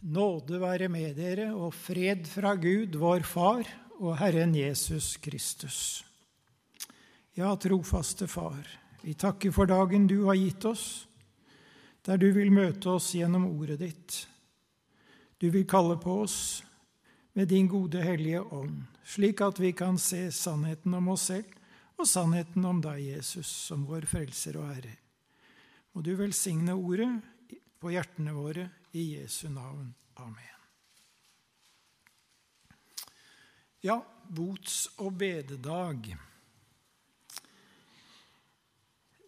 Nåde 0.00 0.56
være 0.56 0.86
med 0.88 1.18
dere 1.20 1.50
og 1.52 1.74
fred 1.76 2.24
fra 2.24 2.54
Gud, 2.56 2.94
vår 2.96 3.20
Far 3.28 3.66
og 4.00 4.14
Herren 4.16 4.54
Jesus 4.56 5.18
Kristus. 5.20 6.00
Ja, 7.36 7.52
trofaste 7.60 8.24
Far, 8.24 8.64
vi 9.04 9.12
takker 9.12 9.52
for 9.52 9.68
dagen 9.68 10.06
du 10.08 10.24
har 10.24 10.38
gitt 10.40 10.64
oss, 10.64 11.04
der 12.00 12.16
du 12.16 12.30
vil 12.32 12.48
møte 12.48 12.96
oss 12.96 13.10
gjennom 13.12 13.44
ordet 13.50 13.76
ditt. 13.82 14.16
Du 15.36 15.50
vil 15.52 15.68
kalle 15.68 15.98
på 16.00 16.22
oss 16.24 16.64
med 17.36 17.52
din 17.52 17.68
gode 17.68 18.00
Hellige 18.00 18.40
Ånd, 18.40 18.80
slik 19.04 19.44
at 19.44 19.60
vi 19.60 19.74
kan 19.76 20.00
se 20.00 20.30
sannheten 20.32 20.96
om 20.96 21.12
oss 21.12 21.28
selv 21.28 22.00
og 22.00 22.08
sannheten 22.08 22.64
om 22.64 22.80
deg, 22.80 23.04
Jesus, 23.18 23.52
som 23.68 23.84
vår 23.84 24.08
Frelser 24.08 24.56
og 24.56 24.72
Herre. 24.72 24.96
Må 25.92 26.00
du 26.00 26.14
velsigne 26.16 26.72
ordet 26.72 27.12
på 27.80 27.92
hjertene 27.92 28.32
våre 28.32 28.70
i 28.96 29.20
Jesu 29.20 29.50
navn. 29.52 29.92
Amen. 30.20 30.58
Ja, 33.80 34.02
bots- 34.28 34.90
og 35.00 35.14
bededag. 35.18 36.16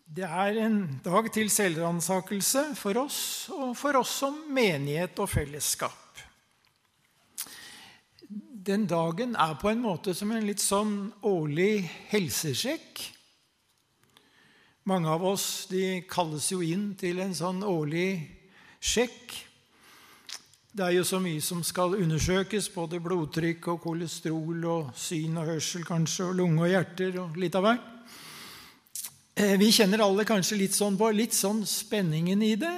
Det 0.05 0.27
er 0.29 0.59
en 0.61 1.01
dag 1.05 1.31
til 1.33 1.49
selvransakelse 1.49 2.67
for 2.77 3.01
oss 3.01 3.21
og 3.55 3.71
for 3.81 3.97
oss 4.03 4.13
som 4.21 4.37
menighet 4.53 5.17
og 5.25 5.31
fellesskap. 5.33 6.21
Den 8.63 8.85
dagen 8.87 9.33
er 9.41 9.57
på 9.59 9.73
en 9.73 9.81
måte 9.81 10.13
som 10.15 10.35
en 10.37 10.45
litt 10.45 10.61
sånn 10.61 11.09
årlig 11.25 11.87
helsesjekk. 12.13 13.01
Mange 14.85 15.09
av 15.09 15.25
oss 15.25 15.47
de 15.73 16.03
kalles 16.11 16.51
jo 16.53 16.61
inn 16.61 16.91
til 17.01 17.25
en 17.25 17.33
sånn 17.35 17.65
årlig 17.65 18.21
sjekk. 18.83 19.33
Det 20.73 20.87
er 20.87 20.95
jo 20.97 21.03
så 21.05 21.19
mye 21.21 21.41
som 21.45 21.59
skal 21.61 21.99
undersøkes, 21.99 22.71
både 22.73 22.97
blodtrykk 23.05 23.67
og 23.75 23.83
kolesterol 23.83 24.63
og 24.73 24.95
syn 24.97 25.35
og 25.37 25.51
hørsel 25.51 25.83
kanskje, 25.85 26.31
og 26.31 26.39
lunge 26.39 26.63
og 26.65 26.71
hjerter 26.73 27.19
og 27.21 27.37
litt 27.37 27.59
av 27.59 27.67
hvert. 27.67 27.91
Eh, 29.37 29.53
vi 29.61 29.69
kjenner 29.69 30.01
alle 30.01 30.25
kanskje 30.25 30.57
litt 30.63 30.73
sånn 30.73 30.97
på 30.97 31.11
litt 31.13 31.37
sånn 31.37 31.61
spenningen 31.69 32.41
i 32.47 32.55
det. 32.57 32.73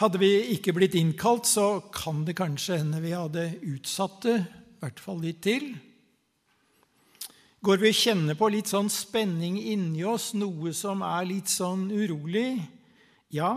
Hadde 0.00 0.22
vi 0.22 0.30
ikke 0.54 0.72
blitt 0.78 0.96
innkalt, 0.96 1.44
så 1.44 1.82
kan 1.92 2.24
det 2.24 2.38
kanskje 2.40 2.80
hende 2.80 3.02
vi 3.04 3.12
hadde 3.12 3.44
utsatt 3.74 4.16
det, 4.24 4.38
i 4.40 4.80
hvert 4.80 5.04
fall 5.04 5.20
litt 5.20 5.42
til. 5.44 5.74
Går 7.60 7.84
vi 7.84 7.92
og 7.92 8.00
kjenner 8.00 8.40
på 8.40 8.48
litt 8.48 8.72
sånn 8.72 8.88
spenning 8.88 9.60
inni 9.60 10.08
oss, 10.08 10.32
noe 10.32 10.72
som 10.72 11.04
er 11.04 11.28
litt 11.28 11.52
sånn 11.52 11.90
urolig? 11.92 12.62
Ja, 13.36 13.52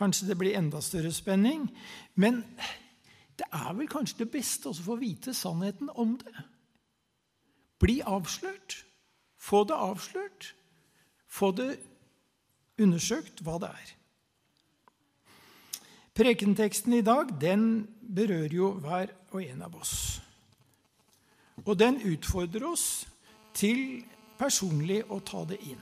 Kanskje 0.00 0.30
det 0.30 0.38
blir 0.40 0.56
enda 0.56 0.80
større 0.80 1.12
spenning. 1.12 1.68
Men 2.16 2.40
det 3.36 3.48
er 3.52 3.74
vel 3.76 3.88
kanskje 3.88 4.24
det 4.24 4.30
beste 4.32 4.70
også 4.70 4.84
å 4.86 4.88
få 4.94 4.96
vite 5.00 5.34
sannheten 5.36 5.92
om 5.92 6.16
det. 6.20 6.34
Bli 7.80 8.00
avslørt. 8.00 8.80
Få 9.40 9.64
det 9.68 9.76
avslørt. 9.76 10.54
Få 11.28 11.52
det 11.56 11.74
undersøkt 12.80 13.44
hva 13.44 13.58
det 13.60 13.70
er. 13.76 13.94
Prekenteksten 16.16 16.96
i 16.96 17.04
dag 17.06 17.30
den 17.40 17.86
berører 18.00 18.56
jo 18.56 18.72
hver 18.82 19.12
og 19.30 19.44
en 19.44 19.62
av 19.68 19.76
oss. 19.78 19.94
Og 21.64 21.76
den 21.78 22.00
utfordrer 22.08 22.66
oss 22.66 22.86
til 23.56 24.02
personlig 24.40 25.02
å 25.12 25.20
ta 25.24 25.44
det 25.48 25.60
inn. 25.68 25.80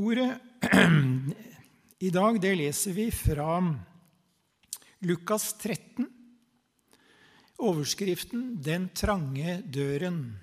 Ordet 0.00 0.32
i 1.98 2.10
dag 2.10 2.40
det 2.40 2.52
leser 2.54 2.92
vi 2.92 3.06
fra 3.10 3.60
Lukas 4.98 5.52
13. 5.52 6.06
Overskriften 7.58 8.62
'Den 8.62 8.88
trange 8.94 9.62
døren' 9.72 10.36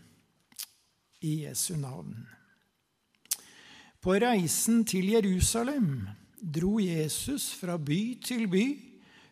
i 1.22 1.44
Jesu 1.44 1.75
navn. 1.75 2.28
På 4.02 4.14
reisen 4.14 4.86
til 4.86 5.09
Jerusalem 5.14 6.08
dro 6.42 6.80
Jesus 6.80 7.53
fra 7.53 7.78
by 7.78 8.18
til 8.24 8.47
by, 8.47 8.66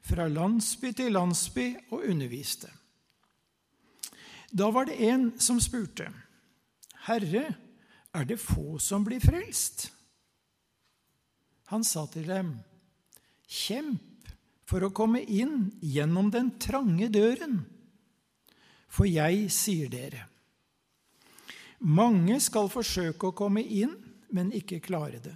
fra 0.02 0.28
landsby 0.28 0.94
til 0.94 1.12
landsby 1.12 1.76
og 1.92 2.06
underviste. 2.10 2.70
Da 4.54 4.70
var 4.70 4.86
det 4.86 5.02
en 5.02 5.40
som 5.40 5.60
spurte, 5.60 6.14
'Herre, 7.08 7.56
er 8.14 8.24
det 8.24 8.40
få 8.40 8.78
som 8.78 9.06
blir 9.06 9.20
frelst?' 9.20 9.95
Han 11.72 11.84
sa 11.84 12.06
til 12.12 12.28
dem, 12.30 12.56
Kjemp 13.46 14.30
for 14.66 14.86
å 14.86 14.94
komme 14.94 15.22
inn 15.22 15.70
gjennom 15.82 16.32
den 16.34 16.56
trange 16.62 17.10
døren. 17.14 17.60
For 18.90 19.10
jeg 19.10 19.50
sier 19.54 19.90
dere, 19.92 20.24
mange 21.86 22.40
skal 22.42 22.72
forsøke 22.72 23.30
å 23.30 23.36
komme 23.38 23.62
inn, 23.62 23.94
men 24.34 24.54
ikke 24.56 24.82
klare 24.84 25.20
det. 25.22 25.36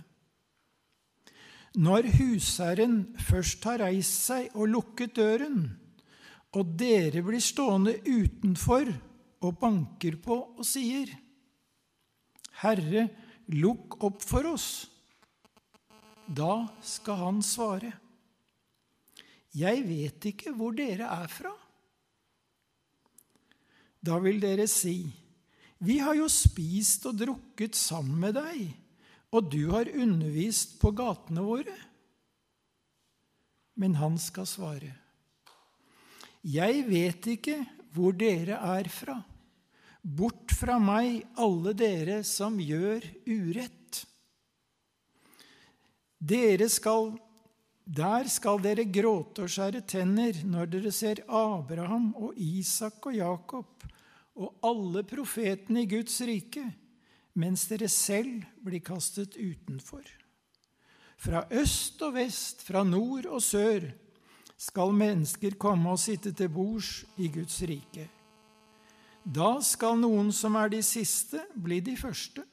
Når 1.77 2.07
husherren 2.15 3.01
først 3.21 3.65
har 3.69 3.83
reist 3.83 4.25
seg 4.25 4.55
og 4.57 4.71
lukket 4.71 5.13
døren, 5.19 5.67
og 6.57 6.71
dere 6.79 7.21
blir 7.21 7.43
stående 7.43 7.99
utenfor 8.07 8.89
og 9.45 9.59
banker 9.61 10.17
på 10.23 10.39
og 10.57 10.65
sier, 10.65 11.11
Herre, 12.63 13.05
lukk 13.53 13.99
opp 14.03 14.25
for 14.25 14.49
oss. 14.49 14.89
Da 16.29 16.67
skal 16.85 17.17
han 17.23 17.41
svare, 17.41 17.93
Jeg 19.49 19.81
vet 19.81 20.25
ikke 20.29 20.51
hvor 20.53 20.75
dere 20.77 21.07
er 21.09 21.31
fra. 21.33 21.49
Da 24.05 24.19
vil 24.21 24.37
dere 24.39 24.67
si, 24.69 25.09
Vi 25.79 25.97
har 25.97 26.13
jo 26.13 26.27
spist 26.29 27.07
og 27.09 27.17
drukket 27.17 27.73
sammen 27.75 28.19
med 28.19 28.35
deg, 28.37 28.69
og 29.33 29.49
du 29.49 29.71
har 29.71 29.89
undervist 29.89 30.77
på 30.81 30.91
gatene 30.91 31.41
våre. 31.41 31.75
Men 33.79 33.95
han 33.95 34.17
skal 34.21 34.45
svare, 34.45 34.93
Jeg 36.43 36.85
vet 36.85 37.25
ikke 37.25 37.57
hvor 37.95 38.13
dere 38.13 38.61
er 38.77 38.87
fra. 38.93 39.17
Bort 40.03 40.53
fra 40.53 40.77
meg, 40.79 41.23
alle 41.41 41.73
dere 41.73 42.21
som 42.23 42.59
gjør 42.61 43.01
urett. 43.25 43.78
Dere 46.19 46.67
skal, 46.67 47.13
der 47.87 48.27
skal 48.27 48.59
dere 48.59 48.83
gråte 48.91 49.45
og 49.45 49.51
skjære 49.51 49.85
tenner 49.87 50.41
når 50.43 50.67
dere 50.73 50.91
ser 50.91 51.23
Abraham 51.31 52.11
og 52.19 52.35
Isak 52.35 53.07
og 53.07 53.15
Jakob 53.15 53.87
og 54.39 54.59
alle 54.63 55.03
profetene 55.07 55.85
i 55.85 55.89
Guds 55.89 56.19
rike, 56.27 56.65
mens 57.39 57.65
dere 57.71 57.87
selv 57.87 58.43
blir 58.63 58.83
kastet 58.83 59.39
utenfor. 59.39 60.03
Fra 61.19 61.45
øst 61.51 62.01
og 62.03 62.13
vest, 62.15 62.63
fra 62.67 62.83
nord 62.83 63.25
og 63.27 63.41
sør, 63.43 63.87
skal 64.59 64.91
mennesker 64.91 65.55
komme 65.59 65.91
og 65.91 65.99
sitte 65.99 66.33
til 66.35 66.51
bords 66.51 67.05
i 67.17 67.31
Guds 67.31 67.61
rike. 67.63 68.09
Da 69.23 69.59
skal 69.63 69.99
noen 69.99 70.31
som 70.35 70.55
er 70.59 70.71
de 70.71 70.83
siste, 70.83 71.45
bli 71.55 71.79
de 71.83 71.95
første 71.99 72.43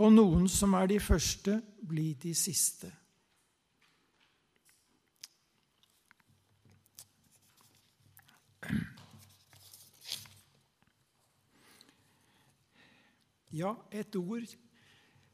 og 0.00 0.12
noen 0.14 0.48
som 0.48 0.74
er 0.78 0.88
de 0.88 0.98
første, 1.02 1.58
blir 1.82 2.14
de 2.22 2.32
siste. 2.36 2.88
Ja, 13.52 13.74
et 13.92 14.16
ord 14.16 14.48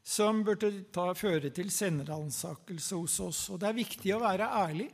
som 0.03 0.41
burde 0.43 0.71
ta, 0.91 1.11
føre 1.15 1.51
til 1.55 1.69
senderansakelse 1.71 2.97
hos 2.97 3.19
oss. 3.23 3.43
Og 3.53 3.61
det 3.61 3.69
er 3.69 3.77
viktig 3.77 4.11
å 4.15 4.23
være 4.23 4.49
ærlig. 4.59 4.89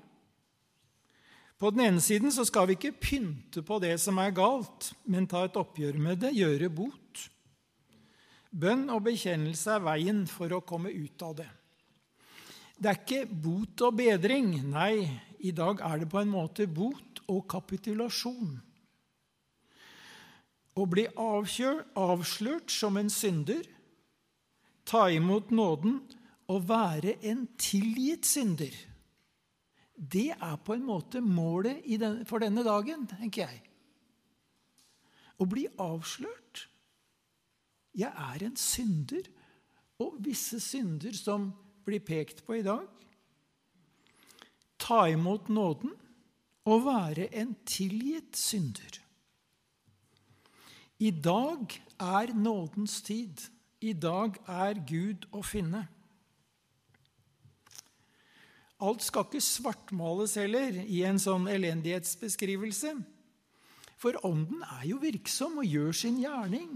På 1.57 1.71
den 1.71 1.85
ene 1.87 2.03
siden 2.03 2.33
så 2.35 2.43
skal 2.45 2.67
vi 2.67 2.75
ikke 2.75 2.97
pynte 2.99 3.63
på 3.65 3.79
det 3.81 3.95
som 4.03 4.19
er 4.21 4.35
galt, 4.35 4.91
men 5.07 5.25
ta 5.31 5.45
et 5.47 5.57
oppgjør 5.57 5.97
med 5.97 6.21
det, 6.21 6.35
gjøre 6.35 6.69
bot. 6.69 7.04
Bønn 8.55 8.87
og 8.93 9.03
bekjennelse 9.09 9.73
er 9.75 9.83
veien 9.83 10.23
for 10.31 10.53
å 10.55 10.63
komme 10.63 10.93
ut 10.93 11.23
av 11.27 11.35
det. 11.41 11.49
Det 12.75 12.91
er 12.91 12.99
ikke 13.01 13.25
bot 13.27 13.81
og 13.87 13.97
bedring. 13.99 14.53
Nei, 14.71 15.07
i 15.43 15.51
dag 15.55 15.81
er 15.83 16.03
det 16.03 16.09
på 16.11 16.21
en 16.21 16.31
måte 16.31 16.67
bot 16.67 17.19
og 17.31 17.43
kapitulasjon. 17.51 18.55
Å 20.75 20.83
bli 20.91 21.05
avkjør, 21.07 21.83
avslørt 21.99 22.71
som 22.71 22.99
en 22.99 23.11
synder, 23.11 23.63
ta 24.85 25.07
imot 25.11 25.51
nåden 25.55 26.01
og 26.51 26.67
være 26.67 27.15
en 27.25 27.45
tilgitt 27.59 28.27
synder. 28.27 28.75
Det 29.95 30.33
er 30.35 30.57
på 30.63 30.75
en 30.75 30.83
måte 30.83 31.21
målet 31.23 31.83
for 32.27 32.43
denne 32.43 32.63
dagen, 32.67 33.07
tenker 33.07 33.47
jeg. 33.47 33.61
Å 35.39 35.47
bli 35.47 35.63
avslørt. 35.79 36.67
Jeg 37.95 38.11
er 38.11 38.45
en 38.45 38.57
synder. 38.59 39.27
Og 40.03 40.17
visse 40.19 40.59
synder 40.59 41.15
som 41.15 41.53
blir 41.85 42.03
pekt 42.03 42.41
på 42.43 42.57
i 42.57 42.65
dag, 42.65 42.83
ta 44.81 45.05
imot 45.07 45.47
nåden 45.47 45.93
og 46.67 46.83
være 46.83 47.29
en 47.39 47.53
tilgitt 47.63 48.35
synder. 48.35 48.99
I 50.99 51.11
dag 51.11 51.71
er 51.99 52.33
nådens 52.33 53.01
tid. 53.01 53.47
I 53.81 53.93
dag 53.93 54.35
er 54.47 54.81
Gud 54.87 55.27
å 55.31 55.43
finne. 55.45 55.85
Alt 58.83 59.03
skal 59.05 59.27
ikke 59.27 59.43
svartmales 59.43 60.35
heller 60.39 60.81
i 60.83 61.03
en 61.07 61.19
sånn 61.21 61.47
elendighetsbeskrivelse. 61.51 62.95
For 63.95 64.19
Ånden 64.27 64.63
er 64.79 64.83
jo 64.89 64.99
virksom 65.03 65.61
og 65.61 65.69
gjør 65.69 65.95
sin 65.95 66.19
gjerning. 66.19 66.73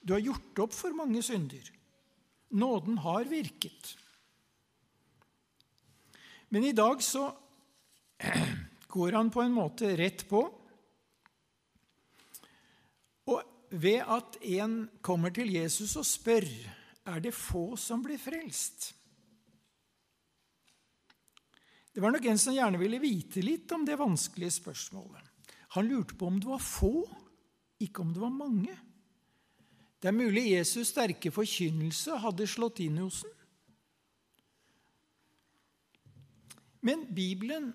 Du 0.00 0.14
har 0.16 0.22
gjort 0.24 0.62
opp 0.64 0.74
for 0.74 0.96
mange 0.96 1.22
synder. 1.22 1.64
Nåden 2.50 2.98
har 3.04 3.28
virket. 3.30 3.96
Men 6.50 6.64
i 6.64 6.72
dag 6.72 7.02
så 7.02 7.28
går 8.88 9.12
han 9.12 9.30
på 9.30 9.42
en 9.42 9.54
måte 9.54 9.92
rett 9.96 10.24
på. 10.28 10.42
Og 13.30 13.42
ved 13.70 14.02
at 14.02 14.40
en 14.42 14.80
kommer 15.04 15.30
til 15.34 15.52
Jesus 15.54 15.94
og 16.00 16.08
spør, 16.08 16.48
er 17.10 17.22
det 17.22 17.36
få 17.36 17.76
som 17.80 18.02
blir 18.02 18.18
frelst. 18.20 18.90
Det 21.90 22.02
var 22.02 22.14
nok 22.14 22.26
en 22.30 22.38
som 22.38 22.54
gjerne 22.54 22.78
ville 22.80 23.00
vite 23.02 23.42
litt 23.42 23.70
om 23.74 23.86
det 23.86 23.98
vanskelige 23.98 24.58
spørsmålet. 24.60 25.22
Han 25.74 25.86
lurte 25.86 26.16
på 26.18 26.26
om 26.26 26.38
det 26.42 26.50
var 26.50 26.62
få, 26.62 26.94
ikke 27.82 28.02
om 28.02 28.12
det 28.14 28.22
var 28.22 28.34
mange. 28.34 28.74
Det 30.00 30.08
er 30.08 30.16
mulig 30.16 30.46
Jesus' 30.48 30.94
sterke 30.94 31.30
forkynnelse 31.30 32.16
hadde 32.22 32.46
slått 32.48 32.80
inn 32.80 32.96
hos 33.02 33.20
ham. 33.22 33.36
Men 36.80 37.04
Bibelen 37.12 37.74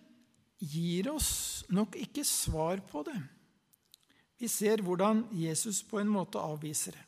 gir 0.57 1.12
oss 1.12 1.66
nok 1.69 1.94
ikke 2.01 2.24
svar 2.25 2.81
på 2.89 3.04
det. 3.06 3.19
Vi 4.42 4.50
ser 4.50 4.81
hvordan 4.81 5.27
Jesus 5.31 5.83
på 5.86 6.00
en 6.01 6.10
måte 6.10 6.42
avviser 6.42 6.98
det. 6.98 7.04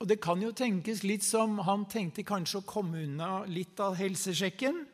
Og 0.00 0.08
Det 0.08 0.20
kan 0.20 0.40
jo 0.42 0.50
tenkes 0.56 1.02
litt 1.04 1.22
som 1.22 1.58
han 1.58 1.84
tenkte 1.84 2.24
kanskje 2.24 2.62
å 2.62 2.66
komme 2.66 3.02
unna 3.04 3.44
litt 3.44 3.80
av 3.84 3.98
helsesjekken. 4.00 4.86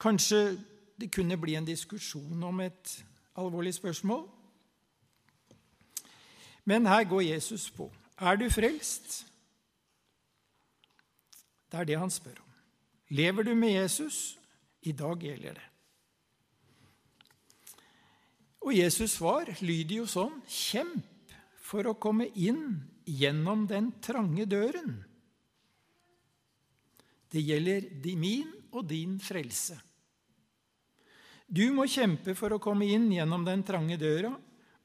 Kanskje 0.00 0.56
det 0.96 1.10
kunne 1.12 1.36
bli 1.36 1.54
en 1.54 1.68
diskusjon 1.68 2.42
om 2.42 2.60
et 2.64 2.94
alvorlig 3.36 3.74
spørsmål. 3.76 4.24
Men 6.70 6.86
her 6.86 7.02
går 7.10 7.24
Jesus 7.26 7.66
på. 7.74 7.88
Er 8.20 8.38
du 8.38 8.46
frelst? 8.52 9.24
Det 11.70 11.80
er 11.80 11.88
det 11.88 11.98
han 11.98 12.12
spør 12.12 12.38
om. 12.38 12.54
Lever 13.10 13.48
du 13.48 13.54
med 13.58 13.74
Jesus? 13.74 14.38
I 14.86 14.92
dag 14.94 15.22
gjelder 15.22 15.58
det. 15.58 15.66
Og 18.60 18.76
Jesus' 18.76 19.16
svar 19.16 19.48
lyder 19.64 20.02
jo 20.02 20.06
sånn 20.08 20.36
Kjemp 20.46 21.34
for 21.70 21.86
å 21.88 21.96
komme 21.98 22.28
inn 22.38 22.82
gjennom 23.08 23.64
den 23.70 23.90
trange 24.04 24.46
døren. 24.50 24.98
Det 27.30 27.42
gjelder 27.46 27.86
min 28.18 28.50
og 28.74 28.84
din 28.90 29.16
frelse. 29.22 29.78
Du 31.46 31.64
må 31.74 31.86
kjempe 31.90 32.34
for 32.38 32.54
å 32.54 32.62
komme 32.62 32.86
inn 32.90 33.08
gjennom 33.10 33.46
den 33.46 33.62
trange 33.66 33.96
døra, 33.98 34.32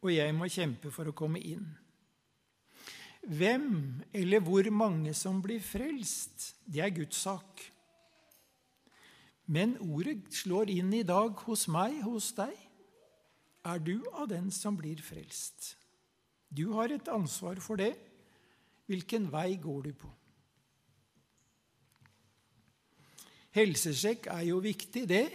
og 0.06 0.14
jeg 0.14 0.34
må 0.38 0.48
kjempe 0.52 0.92
for 0.94 1.10
å 1.10 1.16
komme 1.18 1.42
inn. 1.42 1.66
Hvem 3.26 3.70
eller 4.14 4.44
hvor 4.46 4.68
mange 4.70 5.16
som 5.18 5.40
blir 5.42 5.64
frelst, 5.66 6.52
det 6.70 6.84
er 6.86 6.94
Guds 6.94 7.24
sak. 7.26 7.64
Men 9.50 9.76
ordet 9.82 10.30
slår 10.34 10.70
inn 10.74 10.94
i 10.94 11.06
dag 11.06 11.34
hos 11.48 11.66
meg, 11.70 11.98
hos 12.06 12.32
deg. 12.38 12.54
Er 13.66 13.82
du 13.82 13.98
av 14.14 14.30
den 14.30 14.52
som 14.54 14.78
blir 14.78 15.02
frelst? 15.02 15.74
Du 16.54 16.70
har 16.78 16.94
et 16.94 17.10
ansvar 17.10 17.58
for 17.62 17.82
det. 17.82 17.96
Hvilken 18.86 19.26
vei 19.34 19.56
går 19.58 19.88
du 19.88 19.92
på? 19.98 20.12
Helsesjekk 23.58 24.30
er 24.30 24.46
jo 24.52 24.60
viktig, 24.62 25.06
det. 25.10 25.26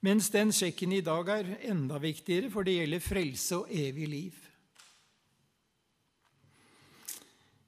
Mens 0.00 0.30
den 0.32 0.48
sjekken 0.52 0.94
i 0.96 1.02
dag 1.04 1.28
er 1.28 1.48
enda 1.68 1.98
viktigere, 2.00 2.48
for 2.52 2.64
det 2.64 2.78
gjelder 2.78 3.02
frelse 3.04 3.58
og 3.58 3.68
evig 3.68 4.06
liv. 4.08 4.38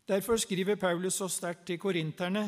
Derfor 0.08 0.40
skriver 0.40 0.80
Paulus 0.80 1.20
så 1.20 1.28
sterkt 1.28 1.66
til 1.68 1.78
korinterne.: 1.80 2.46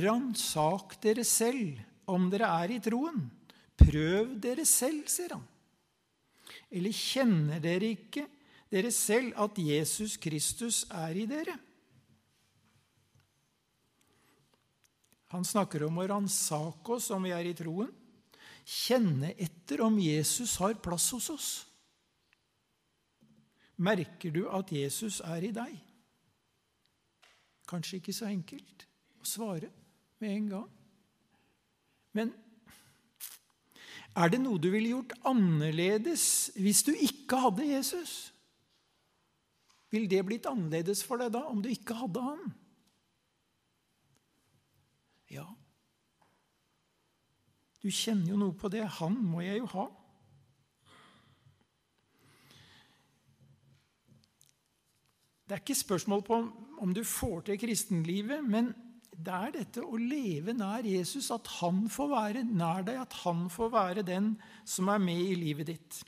Ransak 0.00 0.96
dere 1.02 1.24
selv 1.24 1.78
om 2.08 2.30
dere 2.32 2.48
er 2.64 2.76
i 2.76 2.80
troen. 2.80 3.28
Prøv 3.76 4.36
dere 4.40 4.64
selv, 4.64 5.06
sier 5.08 5.36
han. 5.36 5.44
Eller 6.70 6.94
kjenner 6.94 7.60
dere 7.60 7.92
ikke 7.92 8.24
dere 8.70 8.90
selv 8.94 9.34
at 9.36 9.58
Jesus 9.58 10.16
Kristus 10.16 10.84
er 10.90 11.16
i 11.18 11.26
dere? 11.28 11.56
Han 15.30 15.44
snakker 15.46 15.84
om 15.86 15.98
å 16.00 16.06
ransake 16.10 16.96
oss 16.96 17.10
om 17.14 17.26
vi 17.26 17.34
er 17.34 17.46
i 17.46 17.54
troen 17.54 17.99
kjenne 18.70 19.32
etter 19.34 19.82
om 19.82 19.98
Jesus 19.98 20.54
har 20.62 20.78
plass 20.82 21.08
hos 21.16 21.30
oss. 21.32 21.50
Merker 23.80 24.34
du 24.34 24.44
at 24.52 24.70
Jesus 24.74 25.20
er 25.24 25.46
i 25.48 25.54
deg? 25.56 25.72
Kanskje 27.70 27.98
ikke 27.98 28.14
så 28.14 28.28
enkelt 28.28 28.84
å 29.20 29.26
svare 29.26 29.70
med 30.20 30.34
en 30.36 30.48
gang. 30.52 30.70
Men 32.14 32.32
er 34.18 34.30
det 34.32 34.40
noe 34.42 34.58
du 34.60 34.68
ville 34.72 34.92
gjort 34.92 35.14
annerledes 35.30 36.24
hvis 36.58 36.82
du 36.86 36.92
ikke 36.92 37.38
hadde 37.46 37.68
Jesus? 37.70 38.14
Vil 39.90 40.06
det 40.10 40.22
blitt 40.26 40.46
annerledes 40.50 41.02
for 41.06 41.18
deg 41.18 41.32
da, 41.34 41.44
om 41.50 41.62
du 41.62 41.70
ikke 41.70 41.96
hadde 41.98 42.22
han? 42.22 42.42
Ja, 45.30 45.46
du 47.80 47.88
kjenner 47.88 48.34
jo 48.34 48.40
noe 48.40 48.56
på 48.56 48.68
det. 48.72 48.84
Han 49.00 49.16
må 49.24 49.40
jeg 49.44 49.62
jo 49.62 49.70
ha. 49.72 49.86
Det 55.48 55.56
er 55.56 55.64
ikke 55.64 55.74
spørsmål 55.74 56.20
på 56.22 56.36
om 56.80 56.92
du 56.94 57.02
får 57.04 57.48
til 57.48 57.58
kristenlivet, 57.58 58.44
men 58.46 58.70
det 59.10 59.32
er 59.34 59.54
dette 59.56 59.82
å 59.82 59.98
leve 59.98 60.54
nær 60.56 60.86
Jesus, 60.86 61.32
at 61.34 61.48
han 61.58 61.88
får 61.90 62.12
være 62.12 62.44
nær 62.46 62.84
deg, 62.86 63.00
at 63.02 63.16
han 63.24 63.48
får 63.52 63.72
være 63.74 64.04
den 64.06 64.30
som 64.64 64.88
er 64.92 65.02
med 65.02 65.20
i 65.20 65.34
livet 65.36 65.72
ditt. 65.72 65.98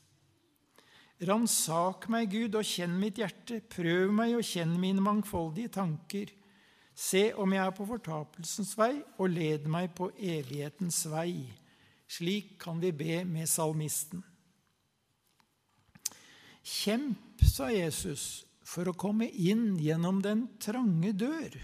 Ransak 1.27 2.09
meg, 2.11 2.31
Gud, 2.33 2.57
og 2.59 2.67
kjenn 2.67 2.95
mitt 2.99 3.21
hjerte. 3.21 3.61
Prøv 3.71 4.15
meg 4.15 4.37
og 4.39 4.47
kjenn 4.47 4.73
mine 4.81 5.03
mangfoldige 5.05 5.75
tanker. 5.77 6.33
Se 6.95 7.29
om 7.39 7.53
jeg 7.55 7.63
er 7.63 7.75
på 7.77 7.87
fortapelsens 7.89 8.73
vei, 8.79 8.95
og 9.19 9.31
led 9.35 9.69
meg 9.71 9.93
på 9.99 10.11
evighetens 10.19 11.05
vei. 11.11 11.62
Slik 12.13 12.59
kan 12.61 12.81
vi 12.81 12.93
be 12.93 13.23
med 13.25 13.49
salmisten. 13.49 14.21
Kjemp, 16.63 17.41
sa 17.41 17.71
Jesus, 17.73 18.45
for 18.63 18.91
å 18.91 18.97
komme 18.97 19.31
inn 19.31 19.79
gjennom 19.81 20.21
den 20.23 20.45
trange 20.61 21.15
dør. 21.17 21.57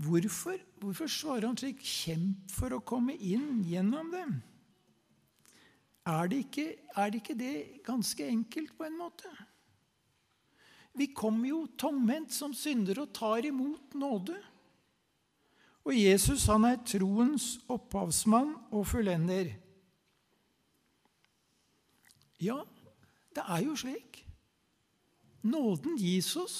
Hvorfor, 0.00 0.58
hvorfor 0.80 1.10
svarer 1.12 1.46
han 1.46 1.58
slik? 1.60 1.82
Kjemp 1.84 2.50
for 2.50 2.74
å 2.74 2.82
komme 2.82 3.14
inn 3.14 3.62
gjennom 3.68 4.10
dem. 4.12 4.38
Er 6.10 6.30
det, 6.32 6.44
ikke, 6.46 6.66
er 6.96 7.10
det 7.12 7.20
ikke 7.20 7.38
det 7.38 7.56
ganske 7.86 8.26
enkelt, 8.26 8.72
på 8.74 8.86
en 8.88 8.96
måte? 8.98 9.30
Vi 10.96 11.12
kommer 11.14 11.52
jo 11.52 11.66
tomhendt 11.78 12.32
som 12.34 12.56
syndere 12.56 13.04
og 13.04 13.12
tar 13.14 13.46
imot 13.46 13.94
nåde. 13.94 14.40
Og 15.88 15.96
Jesus 15.96 16.44
han 16.50 16.66
er 16.68 16.82
troens 16.84 17.54
opphavsmann 17.70 18.52
og 18.70 18.84
fullender. 18.90 19.54
Ja, 22.40 22.60
det 23.36 23.44
er 23.46 23.64
jo 23.64 23.76
slik. 23.76 24.20
Nåden 25.42 25.96
oss. 26.36 26.58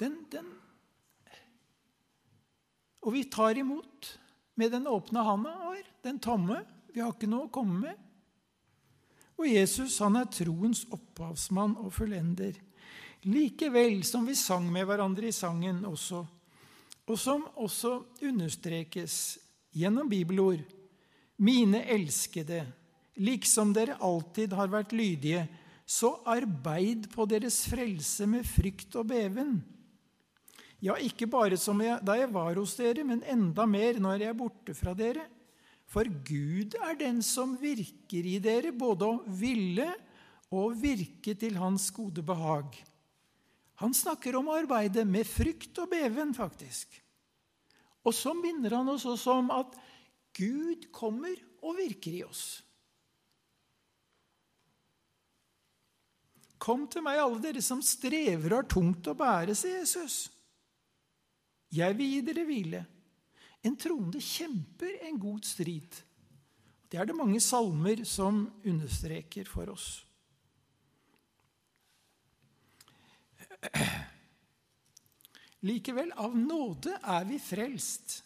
Den, 0.00 0.24
den 0.32 0.48
Og 3.04 3.12
vi 3.12 3.24
tar 3.28 3.58
imot 3.60 4.18
med 4.56 4.72
den 4.72 4.86
åpne 4.88 5.22
handa 5.22 5.52
vår, 5.60 5.82
den 6.02 6.18
tomme. 6.18 6.62
Vi 6.88 7.02
har 7.02 7.12
ikke 7.12 7.28
noe 7.28 7.46
å 7.46 7.52
komme 7.52 7.76
med. 7.82 8.00
Og 9.36 9.50
Jesus 9.50 9.98
han 10.00 10.16
er 10.16 10.30
troens 10.32 10.84
opphavsmann 10.94 11.76
og 11.82 11.92
fullender 11.92 12.56
likevel 13.28 14.02
som 14.06 14.26
vi 14.26 14.36
sang 14.38 14.66
med 14.72 14.86
hverandre 14.88 15.28
i 15.28 15.34
sangen 15.34 15.82
også, 15.88 16.22
og 17.04 17.18
som 17.20 17.44
også 17.60 17.98
understrekes 18.24 19.18
gjennom 19.74 20.08
bibelord. 20.08 20.62
Mine 21.36 21.82
elskede, 21.90 22.62
liksom 23.20 23.74
dere 23.74 23.98
alltid 24.00 24.54
har 24.56 24.70
vært 24.72 24.94
lydige, 24.96 25.44
så 25.84 26.14
arbeid 26.30 27.10
på 27.12 27.26
deres 27.28 27.64
frelse 27.68 28.26
med 28.30 28.46
frykt 28.48 28.96
og 28.96 29.10
beven. 29.10 29.58
Ja, 30.84 30.96
ikke 31.00 31.26
bare 31.30 31.56
jeg, 31.56 31.98
da 32.04 32.16
jeg 32.18 32.32
var 32.32 32.56
hos 32.60 32.74
dere, 32.76 33.04
men 33.04 33.22
enda 33.24 33.66
mer 33.66 34.00
når 34.00 34.20
jeg 34.20 34.32
er 34.32 34.38
borte 34.38 34.74
fra 34.76 34.94
dere. 34.94 35.26
For 35.88 36.04
Gud 36.04 36.74
er 36.80 36.96
den 36.98 37.22
som 37.22 37.54
virker 37.60 38.24
i 38.26 38.38
dere, 38.42 38.72
både 38.72 39.06
å 39.06 39.20
ville 39.24 39.88
og 40.54 40.74
virke 40.80 41.34
til 41.38 41.56
Hans 41.60 41.90
gode 41.94 42.22
behag. 42.22 42.76
Han 43.82 43.94
snakker 43.94 44.36
om 44.38 44.50
å 44.50 44.58
arbeide 44.60 45.02
med 45.08 45.26
frykt 45.26 45.80
og 45.82 45.90
beven, 45.90 46.34
faktisk. 46.36 47.00
Og 48.04 48.14
så 48.14 48.34
minner 48.36 48.76
han 48.76 48.90
oss 48.92 49.06
også 49.08 49.38
om 49.40 49.50
at 49.54 49.74
Gud 50.36 50.88
kommer 50.94 51.34
og 51.64 51.78
virker 51.78 52.14
i 52.14 52.22
oss. 52.26 52.44
Kom 56.64 56.86
til 56.88 57.04
meg, 57.04 57.20
alle 57.20 57.42
dere 57.42 57.62
som 57.64 57.82
strever 57.84 58.52
og 58.52 58.62
har 58.62 58.70
tungt 58.72 59.10
å 59.10 59.16
bære, 59.18 59.56
sier 59.58 59.82
Jesus. 59.82 60.24
Jeg 61.74 61.96
vil 61.98 62.12
gi 62.12 62.22
dere 62.24 62.46
hvile. 62.48 62.80
En 63.64 63.76
troende 63.80 64.20
kjemper 64.22 65.02
en 65.08 65.18
god 65.20 65.44
strid. 65.48 66.00
Det 66.88 67.00
er 67.00 67.08
det 67.08 67.16
mange 67.16 67.40
salmer 67.42 68.04
som 68.06 68.44
understreker 68.62 69.48
for 69.50 69.72
oss. 69.72 70.04
Likevel, 75.64 76.12
av 76.20 76.36
nåde 76.36 76.98
er 77.00 77.24
vi 77.28 77.38
frelst. 77.40 78.18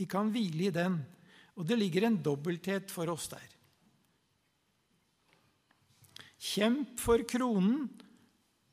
Vi 0.00 0.06
kan 0.08 0.30
hvile 0.32 0.68
i 0.70 0.74
den, 0.74 0.96
og 1.60 1.66
det 1.68 1.76
ligger 1.76 2.06
en 2.08 2.20
dobbelthet 2.24 2.92
for 2.92 3.10
oss 3.12 3.28
der. 3.32 3.44
Kjemp 6.40 6.96
for 7.00 7.20
kronen, 7.28 7.84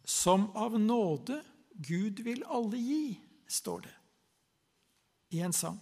som 0.08 0.48
av 0.56 0.78
nåde 0.80 1.42
Gud 1.84 2.22
vil 2.24 2.46
alle 2.48 2.80
gi, 2.80 3.18
står 3.44 3.84
det 3.84 3.96
i 5.36 5.42
en 5.44 5.56
sang. 5.56 5.76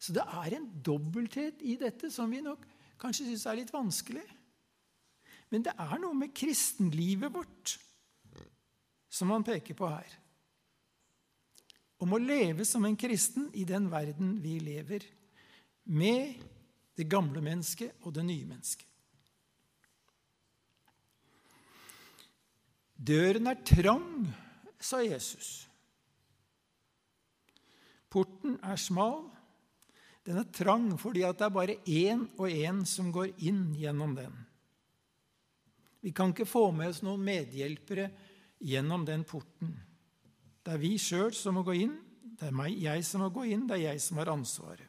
Så 0.00 0.14
det 0.16 0.24
er 0.24 0.56
en 0.56 0.68
dobbelthet 0.84 1.60
i 1.64 1.76
dette 1.80 2.08
som 2.12 2.32
vi 2.32 2.40
nok 2.44 2.64
kanskje 3.00 3.28
syns 3.28 3.44
er 3.48 3.58
litt 3.60 3.72
vanskelig. 3.74 4.24
Men 5.52 5.64
det 5.68 5.76
er 5.76 5.98
noe 6.00 6.16
med 6.16 6.34
kristenlivet 6.36 7.32
vårt 7.32 7.76
som 9.08 9.30
han 9.30 9.44
peker 9.44 9.76
på 9.78 9.88
her. 9.90 10.16
Om 12.02 12.12
å 12.12 12.20
leve 12.20 12.64
som 12.68 12.84
en 12.84 12.96
kristen 12.96 13.48
i 13.56 13.64
den 13.64 13.88
verden 13.92 14.36
vi 14.42 14.58
lever, 14.60 15.06
med 15.86 16.42
det 16.98 17.06
gamle 17.06 17.40
mennesket 17.44 17.94
og 18.02 18.14
det 18.16 18.24
nye 18.26 18.48
mennesket. 18.48 18.88
Døren 22.96 23.46
er 23.52 23.60
trang, 23.64 24.26
sa 24.80 25.02
Jesus. 25.04 25.66
Porten 28.10 28.56
er 28.64 28.80
smal. 28.80 29.26
Den 30.26 30.40
er 30.40 30.48
trang 30.50 30.88
fordi 30.98 31.22
det 31.22 31.44
er 31.44 31.54
bare 31.54 31.78
én 31.84 32.24
og 32.34 32.48
én 32.48 32.82
som 32.88 33.12
går 33.14 33.36
inn 33.46 33.68
gjennom 33.78 34.16
den. 34.16 34.32
Vi 36.00 36.12
kan 36.16 36.32
ikke 36.32 36.48
få 36.48 36.70
med 36.74 36.94
oss 36.94 37.02
noen 37.04 37.22
medhjelpere 37.26 38.08
gjennom 38.58 39.04
den 39.04 39.24
porten. 39.24 39.74
Det 40.62 40.74
er 40.74 40.82
vi 40.82 40.96
sjøl 40.98 41.32
som 41.36 41.58
må 41.58 41.62
gå 41.66 41.76
inn, 41.84 41.94
det 42.36 42.50
er 42.50 42.68
jeg 42.74 43.04
som 43.06 43.22
må 43.24 43.30
gå 43.32 43.46
inn, 43.48 43.66
det 43.68 43.78
er 43.78 43.84
jeg 43.92 44.02
som 44.04 44.20
har 44.20 44.32
ansvaret. 44.32 44.88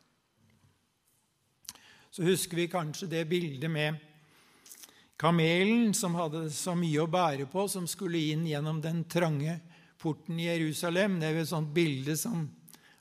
Så 2.12 2.26
husker 2.26 2.58
vi 2.58 2.70
kanskje 2.72 3.10
det 3.12 3.28
bildet 3.30 3.70
med 3.70 4.00
kamelen 5.20 5.94
som 5.94 6.16
hadde 6.18 6.48
så 6.50 6.74
mye 6.76 7.04
å 7.04 7.12
bære 7.12 7.46
på, 7.52 7.68
som 7.70 7.86
skulle 7.88 8.22
inn 8.34 8.48
gjennom 8.48 8.82
den 8.82 9.04
trange 9.06 9.60
porten 10.02 10.40
i 10.40 10.48
Jerusalem. 10.48 11.20
Det 11.20 11.28
er 11.28 11.38
jo 11.38 11.44
et 11.46 11.52
sånt 11.52 11.74
bilde 11.76 12.18
som 12.18 12.48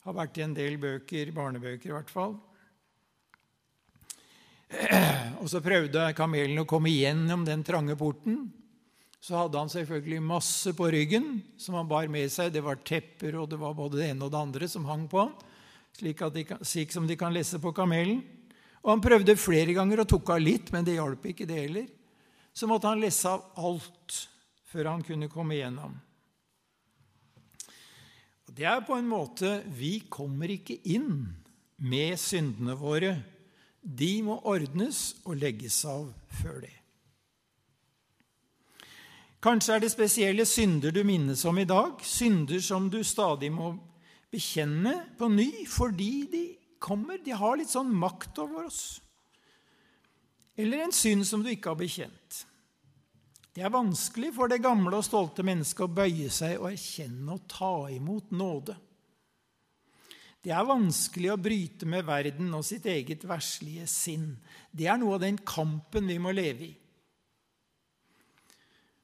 har 0.05 0.17
vært 0.17 0.39
i 0.39 0.45
en 0.45 0.55
del 0.57 0.77
bøker, 0.83 1.33
barnebøker 1.35 1.91
i 1.91 1.97
hvert 1.97 2.13
fall. 2.13 2.37
Og 5.41 5.49
så 5.51 5.63
prøvde 5.65 6.11
kamelen 6.19 6.63
å 6.63 6.69
komme 6.69 6.93
gjennom 6.93 7.45
den 7.47 7.65
trange 7.67 7.97
porten. 7.99 8.47
Så 9.27 9.35
hadde 9.35 9.59
han 9.59 9.71
selvfølgelig 9.73 10.23
masse 10.23 10.71
på 10.79 10.87
ryggen 10.95 11.41
som 11.59 11.75
han 11.75 11.89
bar 11.91 12.07
med 12.13 12.31
seg. 12.31 12.53
Det 12.55 12.63
var 12.63 12.79
tepper, 12.87 13.35
og 13.41 13.49
det 13.51 13.59
var 13.59 13.75
både 13.75 13.99
det 13.99 14.13
ene 14.13 14.23
og 14.23 14.31
det 14.31 14.39
andre 14.39 14.69
som 14.71 14.87
hang 14.87 15.09
på 15.11 15.25
slik, 15.97 16.23
de, 16.31 16.45
slik 16.63 16.95
som 16.95 17.09
de 17.09 17.17
kan 17.19 17.35
lese 17.35 17.59
på 17.59 17.73
kamelen. 17.75 18.21
Og 18.85 18.93
Han 18.93 19.03
prøvde 19.03 19.35
flere 19.35 19.75
ganger 19.75 20.05
og 20.05 20.11
tok 20.13 20.31
av 20.37 20.43
litt, 20.45 20.71
men 20.71 20.87
det 20.87 20.95
hjalp 21.01 21.27
ikke, 21.27 21.49
det 21.49 21.59
heller. 21.59 21.89
Så 22.55 22.69
måtte 22.71 22.87
han 22.87 23.03
lese 23.03 23.33
av 23.33 23.43
alt 23.59 24.21
før 24.71 24.93
han 24.93 25.03
kunne 25.03 25.31
komme 25.33 25.57
igjennom. 25.57 25.99
Det 28.57 28.65
er 28.65 28.87
på 28.87 28.95
en 28.97 29.11
måte 29.11 29.59
Vi 29.75 30.07
kommer 30.09 30.49
ikke 30.55 30.79
inn 30.89 31.27
med 31.83 32.15
syndene 32.17 32.79
våre. 32.79 33.17
De 33.83 34.23
må 34.25 34.39
ordnes 34.47 35.17
og 35.27 35.37
legges 35.43 35.83
av 35.85 36.13
før 36.39 36.63
det. 36.63 36.77
Kanskje 39.47 39.77
er 39.77 39.83
det 39.85 39.93
spesielle 39.93 40.43
synder 40.49 40.91
du 40.91 41.05
minnes 41.07 41.45
om 41.47 41.59
i 41.63 41.67
dag, 41.69 42.01
synder 42.03 42.59
som 42.67 42.89
du 42.91 42.99
stadig 43.07 43.53
må 43.55 43.77
bekjenne 44.33 44.95
på 45.21 45.29
ny 45.31 45.51
fordi 45.71 46.15
de 46.33 46.41
kommer, 46.83 47.21
de 47.23 47.31
har 47.31 47.55
litt 47.55 47.71
sånn 47.71 47.93
makt 47.95 48.41
over 48.43 48.67
oss. 48.67 48.81
Eller 50.59 50.83
en 50.83 50.95
synd 50.95 51.23
som 51.29 51.45
du 51.45 51.53
ikke 51.53 51.71
har 51.71 51.79
bekjent. 51.79 52.41
Det 53.55 53.63
er 53.63 53.71
vanskelig 53.71 54.33
for 54.35 54.51
det 54.51 54.59
gamle 54.65 54.99
og 54.99 55.07
stolte 55.07 55.45
mennesket 55.47 55.85
å 55.87 55.95
bøye 55.95 56.33
seg 56.33 56.57
og 56.59 56.73
erkjenne 56.73 57.37
og 57.37 57.47
ta 57.53 57.71
imot 57.95 58.35
nåde. 58.35 58.75
Det 60.43 60.51
er 60.55 60.67
vanskelig 60.67 61.31
å 61.33 61.39
bryte 61.39 61.87
med 61.87 62.03
verden 62.09 62.51
og 62.59 62.67
sitt 62.67 62.91
eget 62.91 63.23
verslige 63.31 63.87
sinn. 63.91 64.27
Det 64.75 64.91
er 64.91 64.99
noe 64.99 65.21
av 65.21 65.23
den 65.23 65.39
kampen 65.47 66.11
vi 66.11 66.19
må 66.19 66.35
leve 66.35 66.67
i. 66.67 66.75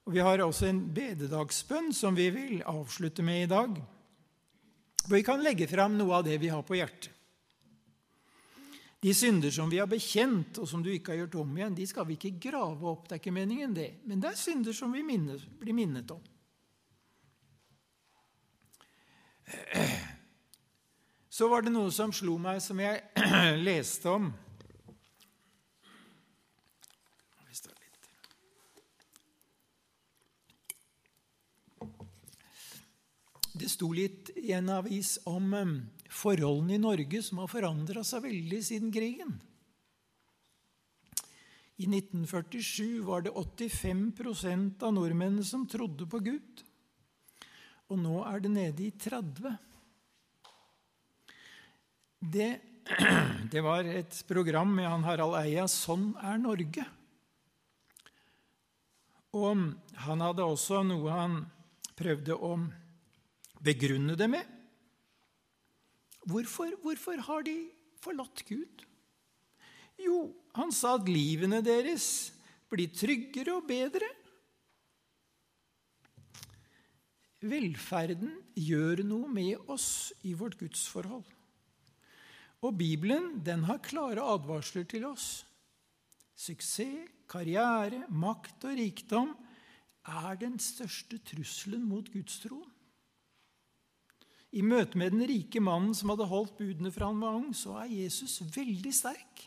Og 0.06 0.12
Vi 0.12 0.22
har 0.22 0.42
også 0.42 0.66
en 0.66 0.82
bededagsbønn 0.94 1.92
som 1.94 2.16
vi 2.18 2.28
vil 2.34 2.62
avslutte 2.66 3.22
med 3.22 3.44
i 3.44 3.50
dag. 3.50 3.76
Hvor 5.06 5.16
vi 5.16 5.26
kan 5.26 5.42
legge 5.42 5.68
fram 5.70 5.94
noe 5.98 6.18
av 6.18 6.24
det 6.26 6.38
vi 6.42 6.50
har 6.50 6.62
på 6.66 6.78
hjertet. 6.78 7.10
De 9.02 9.10
synder 9.14 9.50
som 9.50 9.70
vi 9.70 9.80
har 9.82 9.88
bekjent, 9.90 10.60
og 10.62 10.68
som 10.70 10.82
du 10.82 10.92
ikke 10.92 11.10
har 11.10 11.24
gjort 11.24 11.40
om 11.42 11.56
igjen, 11.58 11.74
de 11.74 11.86
skal 11.90 12.06
vi 12.06 12.14
ikke 12.14 12.36
grave 12.44 12.86
opp. 12.86 13.08
Det 13.08 13.16
er 13.16 13.22
ikke 13.22 13.34
meningen, 13.34 13.74
det. 13.74 13.88
Men 14.06 14.22
det 14.22 14.30
er 14.30 14.38
synder 14.38 14.76
som 14.78 14.94
vi 14.94 15.02
minnes, 15.02 15.42
blir 15.58 15.74
minnet 15.74 16.12
om. 16.14 16.22
Så 21.32 21.48
var 21.50 21.66
det 21.66 21.72
noe 21.74 21.90
som 21.90 22.14
slo 22.14 22.36
meg, 22.38 22.60
som 22.62 22.78
jeg 22.78 23.02
leste 23.66 24.06
om. 24.12 24.30
Det 27.42 27.91
sto 33.68 33.90
litt 33.92 34.30
i 34.40 34.52
en 34.56 34.70
avis 34.72 35.18
om 35.28 35.52
forholdene 36.12 36.76
i 36.76 36.80
Norge 36.80 37.22
som 37.24 37.42
har 37.42 37.50
forandra 37.52 38.04
seg 38.06 38.24
veldig 38.24 38.60
siden 38.64 38.92
krigen. 38.94 39.34
I 41.82 41.88
1947 41.88 43.02
var 43.04 43.24
det 43.24 43.32
85% 43.32 44.84
av 44.86 44.92
nordmennene 44.94 45.44
som 45.44 45.66
trodde 45.68 46.06
på 46.08 46.20
Gud. 46.22 46.64
Og 47.90 47.98
nå 48.00 48.20
er 48.28 48.42
det 48.44 48.52
nede 48.52 48.84
i 48.86 48.90
30 48.96 49.56
Det, 52.22 52.50
det 53.52 53.62
var 53.64 53.88
et 53.88 54.20
program 54.28 54.76
med 54.76 54.86
han 54.88 55.04
Harald 55.04 55.34
Eia 55.40 55.64
'Sånn 55.66 56.12
er 56.22 56.38
Norge'. 56.38 56.86
Og 59.32 59.74
han 60.04 60.20
hadde 60.20 60.44
også 60.44 60.84
noe 60.84 61.10
han 61.10 61.36
prøvde 61.96 62.36
å 62.36 62.52
begrunne 63.64 64.16
det 64.18 64.28
med. 64.30 64.46
Hvorfor, 66.26 66.74
hvorfor 66.82 67.20
har 67.26 67.44
de 67.46 67.56
forlatt 68.02 68.44
Gud? 68.48 68.86
Jo, 70.02 70.32
han 70.56 70.72
sa 70.74 70.96
at 70.98 71.10
livene 71.10 71.62
deres 71.64 72.32
blir 72.72 72.92
tryggere 72.94 73.58
og 73.58 73.66
bedre. 73.68 74.08
Velferden 77.42 78.36
gjør 78.54 79.02
noe 79.06 79.28
med 79.30 79.70
oss 79.70 80.12
i 80.22 80.34
vårt 80.38 80.58
gudsforhold. 80.60 81.26
Og 82.62 82.76
Bibelen 82.78 83.40
den 83.42 83.64
har 83.66 83.82
klare 83.82 84.22
advarsler 84.22 84.86
til 84.86 85.08
oss. 85.08 85.42
Suksess, 86.38 87.10
karriere, 87.30 88.04
makt 88.10 88.64
og 88.68 88.76
rikdom 88.78 89.32
er 90.06 90.38
den 90.38 90.58
største 90.62 91.18
trusselen 91.26 91.82
mot 91.86 92.08
gudstroen. 92.12 92.71
I 94.52 94.60
møte 94.60 94.98
med 95.00 95.14
den 95.14 95.24
rike 95.28 95.62
mannen 95.64 95.94
som 95.96 96.12
hadde 96.12 96.28
holdt 96.28 96.58
budene 96.58 96.92
fra 96.92 97.08
han 97.08 97.22
var 97.22 97.38
ung, 97.38 97.52
så 97.56 97.78
er 97.80 97.94
Jesus 97.94 98.42
veldig 98.52 98.92
sterk. 98.92 99.46